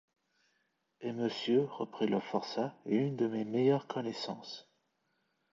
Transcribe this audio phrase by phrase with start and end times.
[1.01, 4.67] Et monsieur, reprit le forçat, est une de mes meilleures connaissances...